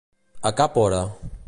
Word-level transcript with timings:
A 0.51 0.53
cap 0.63 0.81
hora. 0.85 1.05